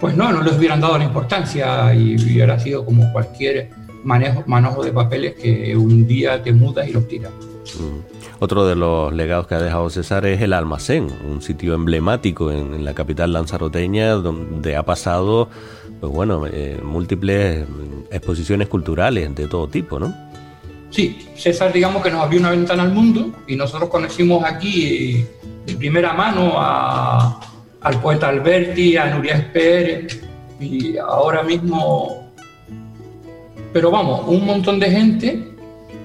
[0.00, 3.70] pues no, no les hubieran dado la importancia y hubiera sido como cualquier
[4.02, 7.32] manejo, manojo de papeles que un día te mudas y los tiras.
[7.78, 8.12] Mm.
[8.42, 12.84] Otro de los legados que ha dejado César es el almacén, un sitio emblemático en
[12.84, 15.48] la capital lanzaroteña donde ha pasado,
[16.02, 17.64] pues bueno, eh, múltiples
[18.10, 20.12] exposiciones culturales de todo tipo, ¿no?
[20.90, 25.24] Sí, César digamos que nos abrió una ventana al mundo y nosotros conocimos aquí
[25.64, 27.38] de primera mano a,
[27.80, 30.20] al poeta Alberti, a Nuria Pérez
[30.58, 32.32] y ahora mismo,
[33.72, 35.48] pero vamos, un montón de gente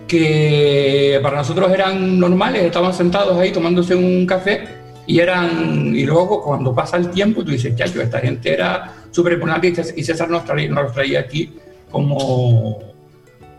[0.08, 4.77] que para nosotros eran normales, estaban sentados ahí tomándose un café
[5.08, 9.34] y eran y luego cuando pasa el tiempo tú dices, chacho, esta gente era súper
[9.34, 11.54] importante y César nos traía, nos traía aquí
[11.90, 12.80] como,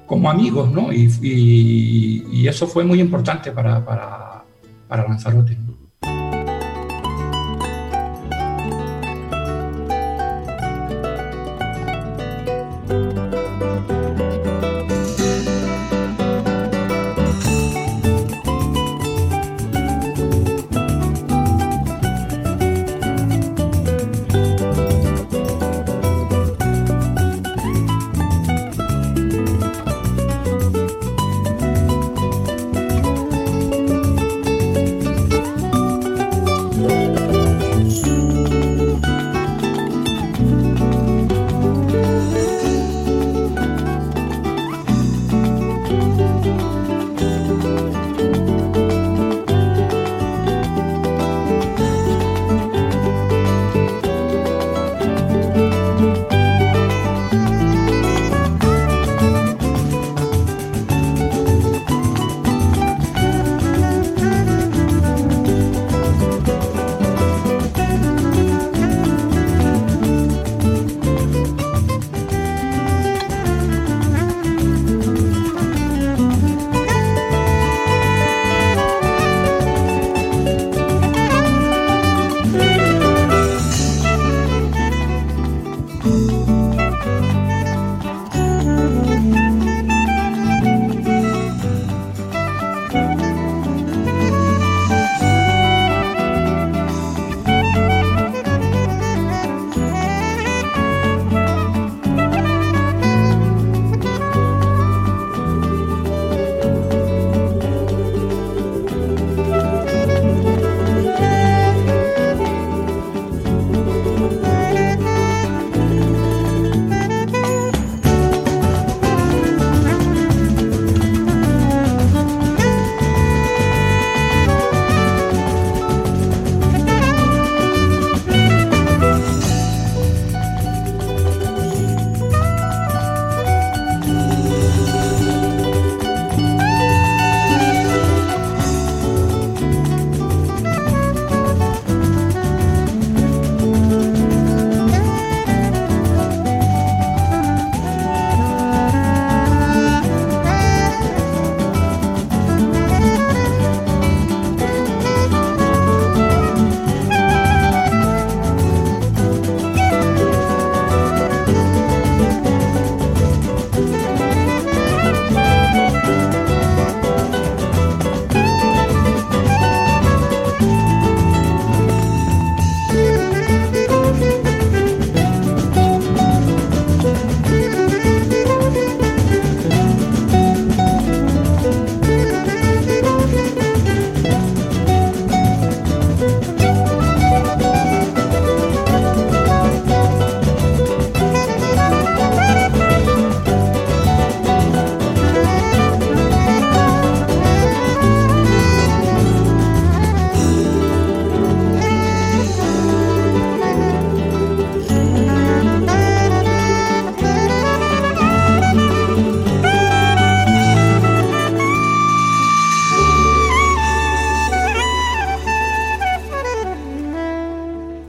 [0.06, 0.92] como amigos, ¿no?
[0.92, 4.44] Y, y, y, eso fue muy importante para, para,
[4.86, 5.56] para Lanzarote.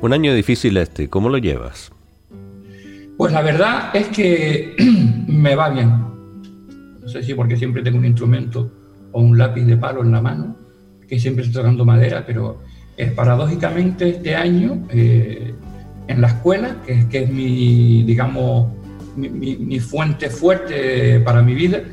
[0.10, 1.92] Un año difícil este, ¿cómo lo llevas?
[3.16, 4.76] Pues la verdad es que
[5.28, 5.92] me va bien.
[7.00, 8.72] No sé si porque siempre tengo un instrumento
[9.12, 10.56] o un lápiz de palo en la mano,
[11.08, 12.58] que siempre estoy tocando madera, pero
[12.98, 15.54] eh, paradójicamente este año eh,
[16.08, 18.68] en la escuela, que, es mi, digamos,
[19.16, 21.84] mi, fuente fuerte para mi vida,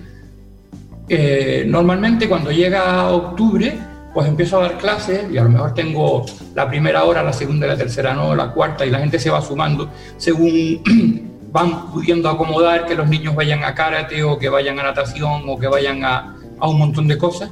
[1.07, 3.75] eh, normalmente cuando llega octubre,
[4.17, 7.67] pues empiezo a dar clases y a lo mejor tengo la primera hora, la segunda,
[7.67, 10.81] la tercera, no, la cuarta y la gente se va sumando según
[11.53, 15.59] van pudiendo acomodar que los niños vayan a karate o que vayan a natación o
[15.59, 17.51] que vayan a, a un montón de cosas.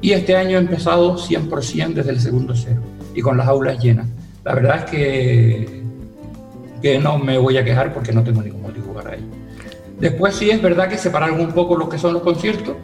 [0.00, 2.82] Y este año he empezado 100% desde el segundo cero
[3.14, 4.08] y con las aulas llenas.
[4.44, 5.82] La verdad es que,
[6.82, 9.26] que no me voy a quejar porque no tengo ningún motivo para ello.
[10.00, 12.74] Después sí es verdad que separaron un poco lo que son los conciertos,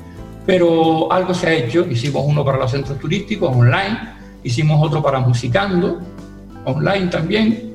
[0.47, 1.86] pero algo se ha hecho.
[1.90, 3.99] Hicimos uno para los centros turísticos online,
[4.42, 6.01] hicimos otro para Musicando,
[6.64, 7.72] online también,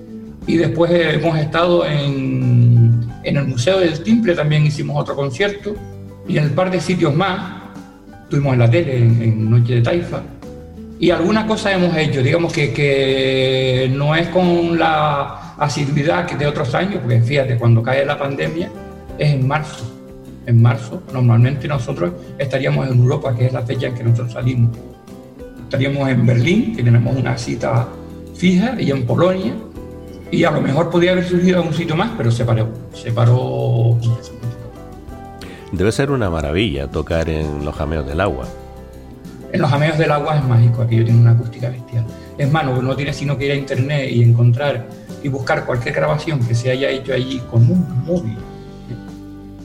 [0.48, 5.76] y después hemos estado en, en el Museo del Timple, también hicimos otro concierto,
[6.28, 7.62] y en el par de sitios más,
[8.24, 10.22] estuvimos en la tele, en, en Noche de Taifa,
[11.02, 16.46] y alguna cosa hemos hecho, digamos que, que no es con la asiduidad que de
[16.46, 18.70] otros años, porque fíjate, cuando cae la pandemia
[19.18, 20.01] es en marzo.
[20.46, 24.76] En marzo, normalmente nosotros estaríamos en Europa, que es la fecha en que nosotros salimos.
[25.64, 27.88] Estaríamos en Berlín, que tenemos una cita
[28.36, 29.54] fija, y en Polonia,
[30.32, 32.68] y a lo mejor podría haber surgido algún sitio más, pero se paró.
[32.94, 33.98] Se paró.
[35.72, 38.48] Debe ser una maravilla tocar en los jameos del agua.
[39.52, 42.06] En los jameos del agua es mágico, aquello tiene una acústica bestial.
[42.38, 44.88] Es más, no, no tiene sino que ir a internet y encontrar
[45.22, 48.38] y buscar cualquier grabación que se haya hecho allí con un móvil.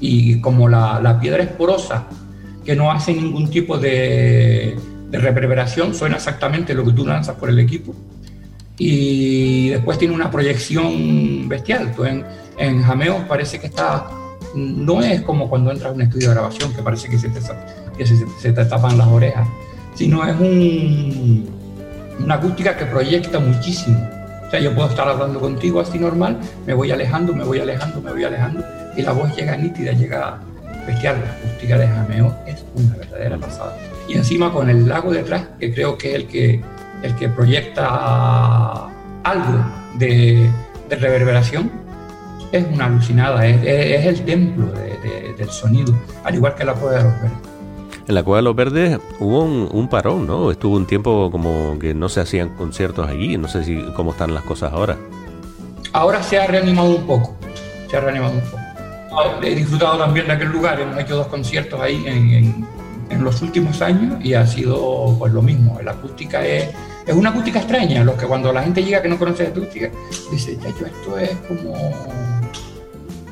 [0.00, 2.04] Y como la, la piedra es porosa,
[2.64, 4.76] que no hace ningún tipo de,
[5.10, 7.94] de, reverberación, suena exactamente lo que tú lanzas por el equipo.
[8.78, 11.94] Y después tiene una proyección bestial.
[11.94, 12.24] Tú en,
[12.58, 14.06] en jameos parece que está.
[14.54, 17.40] No es como cuando entras a un estudio de grabación, que parece que se te,
[17.96, 19.48] que se, se te tapan las orejas
[19.96, 21.48] sino es un,
[22.22, 23.98] una acústica que proyecta muchísimo.
[24.46, 28.00] O sea, yo puedo estar hablando contigo así normal, me voy alejando, me voy alejando,
[28.00, 28.64] me voy alejando,
[28.96, 30.38] y la voz llega nítida, llega
[30.86, 31.20] bestial.
[31.24, 33.76] La acústica de Jameo es una verdadera pasada.
[34.08, 36.62] Y encima con el lago detrás, que creo que es el que,
[37.02, 38.88] el que proyecta
[39.24, 39.64] algo
[39.98, 40.48] de,
[40.88, 41.70] de reverberación,
[42.52, 45.94] es una alucinada, es, es, es el templo de, de, del sonido,
[46.24, 47.38] al igual que la Cueva de los Verdes.
[48.08, 50.52] En la Cueva de los Verdes hubo un, un, parón, ¿no?
[50.52, 53.36] Estuvo un tiempo como que no se hacían conciertos allí.
[53.36, 54.96] No sé si cómo están las cosas ahora.
[55.92, 57.34] Ahora se ha reanimado un poco.
[57.90, 58.65] Se ha reanimado un poco.
[59.42, 60.80] He disfrutado también de aquel lugar.
[60.80, 62.66] Hemos hecho dos conciertos ahí en,
[63.22, 65.78] los últimos años y ha sido pues lo mismo.
[65.82, 66.70] La acústica es,
[67.06, 68.04] es una acústica extraña.
[68.04, 69.90] Lo que cuando la gente llega que no conoce la acústica
[70.30, 71.74] dice, ya yo esto es como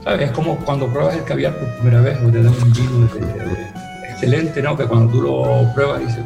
[0.05, 0.23] ¿sabes?
[0.23, 3.21] Es como cuando pruebas el caviar por primera vez o te dan un vino de,
[3.21, 4.77] de, excelente, ¿no?
[4.77, 6.25] Que cuando tú lo pruebas dices,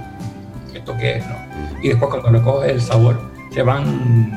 [0.74, 1.36] ¿esto qué es, no?
[1.82, 3.20] Y después cuando le coges el sabor,
[3.52, 4.32] se van,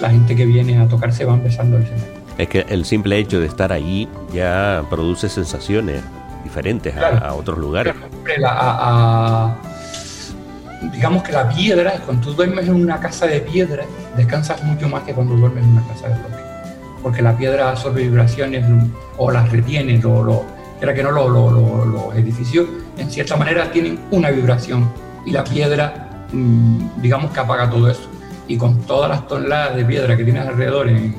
[0.00, 2.19] la gente que viene a tocar se van besando el cemento.
[2.38, 6.02] Es que el simple hecho de estar allí ya produce sensaciones
[6.44, 7.18] diferentes claro.
[7.18, 7.94] a, a, otros lugares.
[8.46, 9.56] A, a,
[10.92, 13.84] digamos que la piedra, cuando tú duermes en una casa de piedra,
[14.16, 16.42] descansas mucho más que cuando duermes en una casa de bloque.
[17.02, 18.64] Porque la piedra absorbe vibraciones
[19.16, 20.44] o las retiene, lo, lo,
[20.80, 22.66] era que no lo, lo, los edificios
[22.96, 24.90] en cierta manera tienen una vibración
[25.26, 28.08] y la piedra mmm, digamos que apaga todo eso
[28.48, 31.14] y con todas las toneladas de piedra que tienes alrededor en,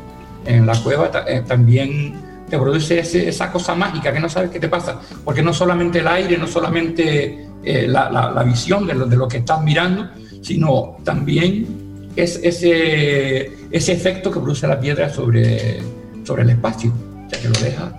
[0.46, 2.14] en la cueva eh, también
[2.50, 6.00] te produce ese, esa cosa mágica que no sabes qué te pasa porque no solamente
[6.00, 10.10] el aire no solamente eh, la, visión de lo, que estás mirando
[10.42, 16.92] sino también es ese, efecto que produce la piedra sobre, el espacio
[17.30, 17.92] sea que lo deja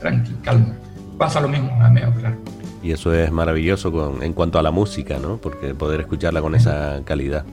[0.00, 0.74] tranquilo, calmo
[1.18, 2.36] pasa lo mismo Meo, claro.
[2.82, 5.38] Y eso es maravilloso en cuanto a la música, ¿no?
[5.38, 7.44] Porque poder escucharla con esa calidad.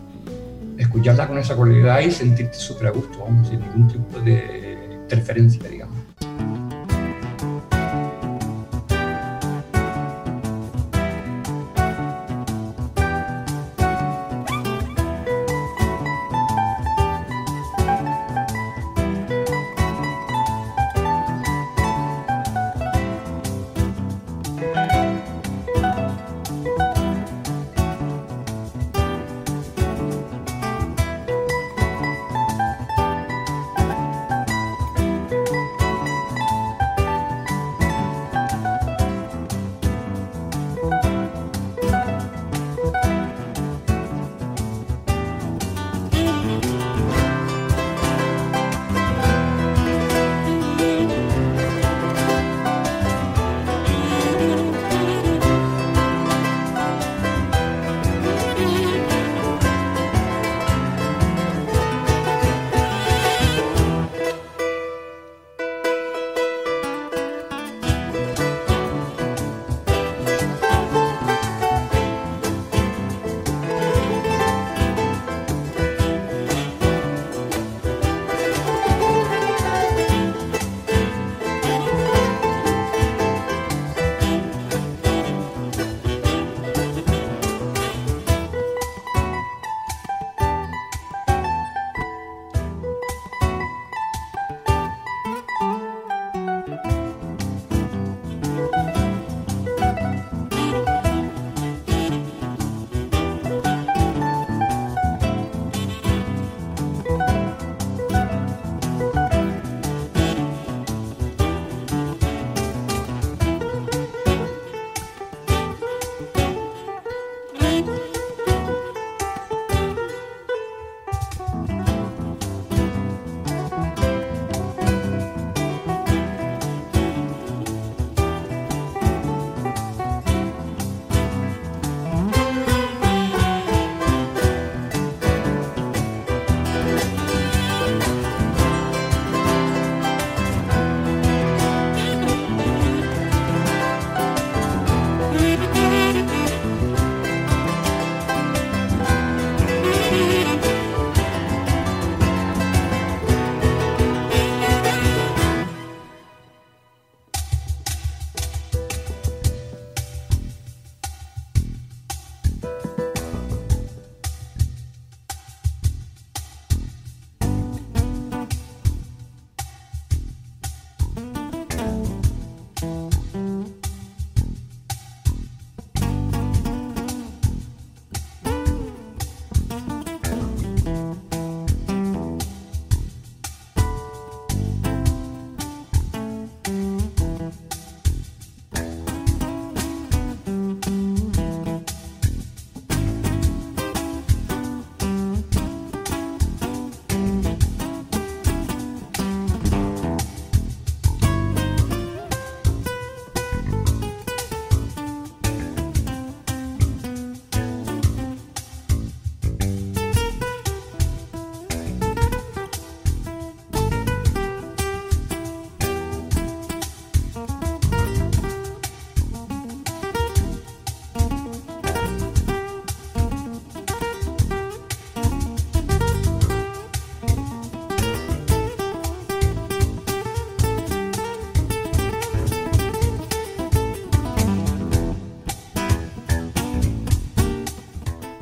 [0.77, 5.69] Escucharla con esa calidad y sentirte súper a gusto, vamos, sin ningún tipo de interferencia,
[5.69, 5.82] digamos.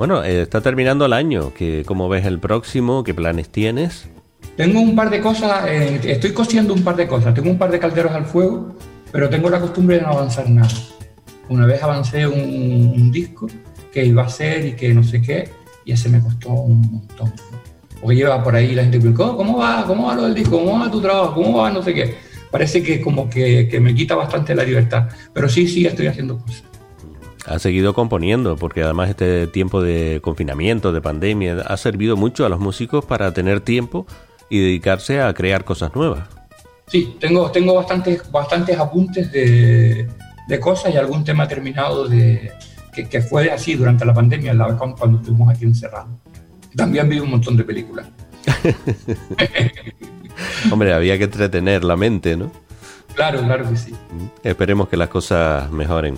[0.02, 1.54] Bueno, eh, está terminando el año.
[1.54, 3.04] ¿Qué, ¿Cómo ves el próximo?
[3.04, 4.10] ¿Qué planes tienes?
[4.58, 7.36] Tengo un par de cosas, eh, estoy cosiendo un par de cosas.
[7.36, 8.74] Tengo un par de calderos al fuego,
[9.12, 10.74] pero tengo la costumbre de no avanzar nada.
[11.50, 13.46] Una vez avancé un, disco
[13.94, 15.52] que iba a ser y que no sé qué,
[15.86, 17.32] y ese me costó un montón.
[18.02, 19.86] Porque lleva por ahí la gente, ¿cómo, cómo va?
[19.86, 20.58] ¿Cómo va lo del disco?
[20.58, 21.36] ¿Cómo va tu trabajo?
[21.36, 22.16] ¿Cómo va no sé qué?
[22.50, 25.10] Parece que como que, que me quita bastante la libertad.
[25.32, 26.71] Pero sí, sí, estoy haciendo cosas.
[27.46, 32.50] Ha seguido componiendo, porque además este tiempo de confinamiento, de pandemia, ha servido mucho a
[32.50, 34.06] los músicos para tener tiempo
[34.50, 36.28] y dedicarse a crear cosas nuevas.
[36.88, 40.08] Sí, tengo, tengo bastantes, bastantes apuntes de,
[40.48, 42.52] de cosas y algún tema terminado de,
[42.94, 46.10] que, que, fue así durante la pandemia, la, cuando estuvimos aquí encerrados.
[46.76, 48.08] También vi un montón de películas.
[50.72, 52.52] Hombre, había que entretener la mente, ¿no?
[53.16, 53.94] Claro, claro que sí.
[54.44, 56.18] Esperemos que las cosas mejoren.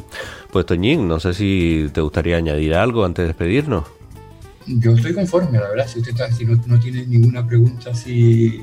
[0.53, 3.85] Pues Toñín, no sé si te gustaría añadir algo antes de despedirnos.
[4.67, 8.61] Yo estoy conforme, la verdad, si usted si no, no tiene ninguna pregunta así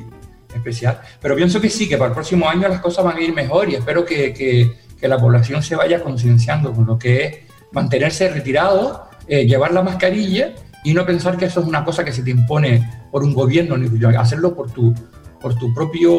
[0.54, 1.00] especial.
[1.20, 3.68] Pero pienso que sí, que para el próximo año las cosas van a ir mejor
[3.68, 7.38] y espero que, que, que la población se vaya concienciando con lo que es
[7.72, 12.12] mantenerse retirado, eh, llevar la mascarilla y no pensar que eso es una cosa que
[12.12, 13.74] se te impone por un gobierno,
[14.16, 14.94] hacerlo por tu,
[15.40, 16.12] por tu, propio,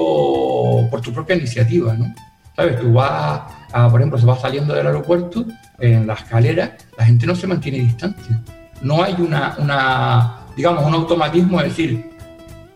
[0.89, 2.13] por tu propia iniciativa, ¿no?
[2.57, 2.77] ¿Sabes?
[2.77, 5.45] Tú vas, a, por ejemplo, se va saliendo del aeropuerto,
[5.79, 8.21] en la escalera, la gente no se mantiene distante.
[8.81, 12.09] No hay una, una digamos, un automatismo de decir,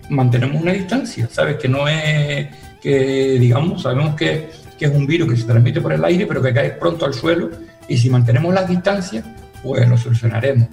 [0.10, 1.58] mantenemos una distancia, ¿sabes?
[1.58, 2.48] Que no es,
[2.82, 6.42] que digamos, sabemos que, que es un virus que se transmite por el aire, pero
[6.42, 7.50] que cae pronto al suelo,
[7.88, 9.26] y si mantenemos las distancias,
[9.64, 10.68] pues lo solucionaremos.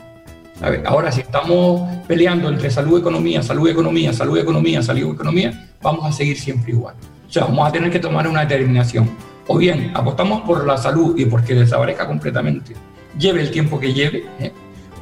[0.59, 0.81] ¿sabes?
[0.85, 6.13] Ahora, si estamos peleando entre salud, economía, salud, economía, salud, economía, salud, economía, vamos a
[6.13, 6.95] seguir siempre igual.
[7.29, 9.11] O sea, vamos a tener que tomar una determinación.
[9.47, 12.75] O bien, apostamos por la salud y porque desaparezca completamente,
[13.19, 14.53] lleve el tiempo que lleve, ¿eh?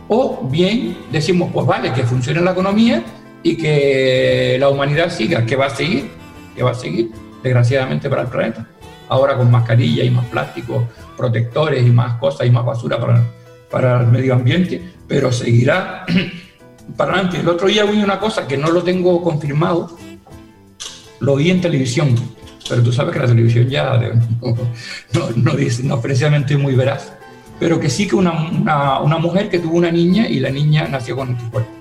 [0.08, 3.04] o bien decimos, pues vale, que funcione la economía
[3.42, 6.10] y que la humanidad siga, que va a seguir,
[6.56, 7.10] que va a seguir,
[7.42, 8.66] desgraciadamente para el planeta.
[9.08, 13.24] Ahora con mascarilla y más plástico, protectores y más cosas y más basura para,
[13.70, 16.06] para el medio ambiente, pero seguirá
[16.96, 17.38] para adelante.
[17.40, 19.96] El otro día vi una cosa que no lo tengo confirmado,
[21.20, 22.14] lo vi en televisión,
[22.68, 23.98] pero tú sabes que la televisión ya
[24.40, 24.56] no,
[25.14, 27.12] no, no, dice, no precisamente muy veraz,
[27.58, 30.88] pero que sí que una, una, una, mujer que tuvo una niña y la niña
[30.88, 31.74] nació con anticuerpos.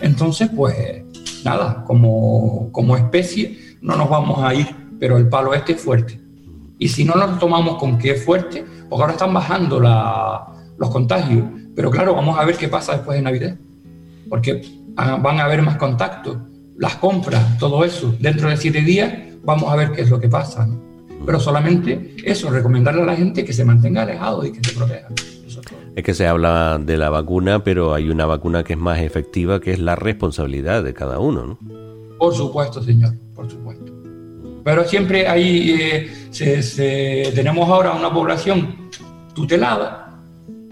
[0.00, 1.02] Entonces, pues
[1.44, 4.68] nada, como, como especie no nos vamos a ir,
[4.98, 6.20] pero el palo este es fuerte.
[6.78, 10.46] Y si no nos tomamos con que es fuerte, porque ahora están bajando la,
[10.78, 11.44] los contagios,
[11.74, 13.56] pero claro, vamos a ver qué pasa después de Navidad,
[14.28, 14.62] porque
[14.94, 16.36] van a haber más contactos,
[16.82, 18.12] las compras, todo eso.
[18.18, 19.14] Dentro de siete días
[19.44, 20.66] vamos a ver qué es lo que pasa.
[20.66, 20.80] ¿no?
[21.24, 25.06] Pero solamente eso, recomendarle a la gente que se mantenga alejado y que se proteja.
[25.46, 25.60] Es,
[25.94, 29.60] es que se habla de la vacuna, pero hay una vacuna que es más efectiva,
[29.60, 31.46] que es la responsabilidad de cada uno.
[31.46, 31.58] ¿no?
[32.18, 33.92] Por supuesto, señor, por supuesto.
[34.64, 38.90] Pero siempre hay, eh, se, se, tenemos ahora una población
[39.36, 40.18] tutelada,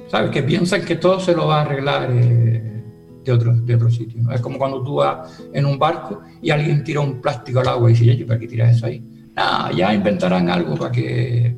[0.08, 0.32] ¿sabes?
[0.32, 2.69] Que piensan que todo se lo va a arreglar eh,
[3.24, 4.22] de, otro, de otro sitio.
[4.22, 4.32] ¿no?
[4.32, 7.90] Es como cuando tú vas en un barco y alguien tira un plástico al agua
[7.90, 9.02] y dice, oye, ¿para qué tiras eso ahí?
[9.34, 11.56] Nah, ya inventarán algo para que,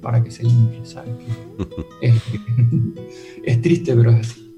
[0.00, 1.10] para que se limpie, ¿sabes?
[2.02, 2.14] es,
[3.44, 4.54] es, triste, pero es así.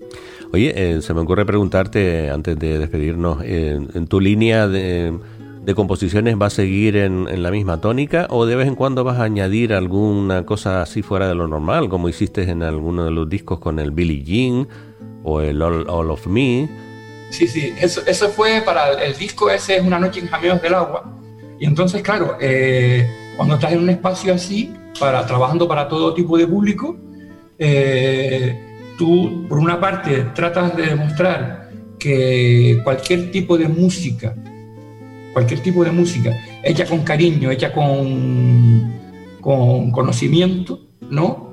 [0.52, 5.18] Oye, eh, se me ocurre preguntarte, antes de despedirnos, eh, en tu línea de
[5.66, 9.02] de composiciones va a seguir en, en, la misma tónica o de vez en cuando
[9.02, 13.10] vas a añadir alguna cosa así fuera de lo normal, como hiciste en alguno de
[13.10, 14.68] los discos con el Billie Jean
[15.26, 16.68] o el All, All of Me?
[17.30, 20.62] Sí, sí, eso, eso, fue para el, el, disco ese es Una noche en Jameos
[20.62, 21.12] del Agua.
[21.58, 23.06] Y entonces, claro, eh,
[23.36, 26.96] cuando estás en un espacio así, para, trabajando para todo tipo de público,
[27.58, 34.34] eh, tú, por una parte, tratas de demostrar que cualquier tipo de música
[35.36, 38.90] cualquier tipo de música, hecha con cariño, hecha con,
[39.42, 41.45] con conocimiento, ¿no?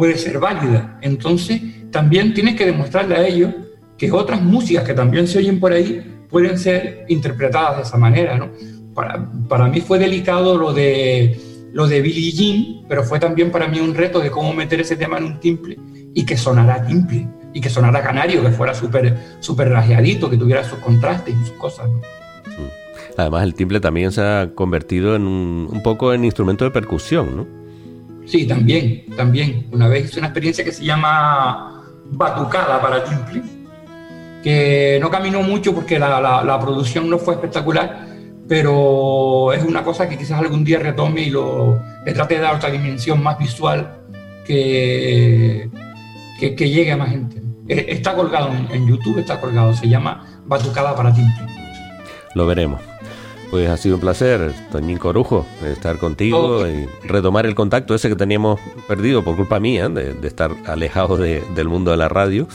[0.00, 0.98] Puede ser válida.
[1.02, 3.52] Entonces, también tienes que demostrarle a ellos
[3.98, 8.38] que otras músicas que también se oyen por ahí pueden ser interpretadas de esa manera,
[8.38, 8.48] ¿no?
[8.94, 11.38] Para, para mí fue delicado lo de,
[11.74, 14.96] lo de Billie Jean, pero fue también para mí un reto de cómo meter ese
[14.96, 15.78] tema en un timple
[16.14, 20.64] y que sonara timple, y que sonara canario, que fuera súper super rajeadito, que tuviera
[20.64, 22.00] sus contrastes y sus cosas, ¿no?
[23.18, 27.36] Además, el timbre también se ha convertido en un, un, poco en instrumento de percusión,
[27.36, 27.59] ¿no?
[28.26, 29.66] Sí, también, también.
[29.72, 33.42] Una vez hice una experiencia que se llama batucada para timbre,
[34.42, 38.06] que no caminó mucho porque la, la, producción no fue espectacular,
[38.48, 42.56] pero es una cosa que quizás algún día retome y lo, le trate de dar
[42.56, 44.00] otra dimensión más visual
[44.44, 45.70] que,
[46.38, 47.40] que, llegue a más gente.
[47.68, 51.46] Eh, está colgado en, YouTube, está colgado, se llama Batucada para Tinte.
[52.34, 52.80] Lo veremos.
[53.50, 58.14] Pues ha sido un placer, Toñín Corujo, estar contigo y retomar el contacto ese que
[58.14, 62.46] teníamos perdido por culpa mía, de, estar alejado del mundo de la radio.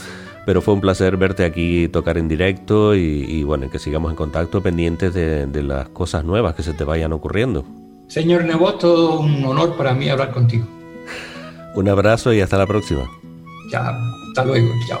[0.46, 4.62] Pero fue un placer verte aquí tocar en directo y, bueno, que sigamos en contacto
[4.62, 7.64] pendientes de, de, las cosas nuevas que se te vayan ocurriendo.
[8.06, 10.66] Señor Nebot, todo un honor para mí hablar contigo.
[11.74, 13.10] Un abrazo y hasta la próxima.
[13.70, 13.92] Ya,
[14.28, 15.00] hasta luego, chao.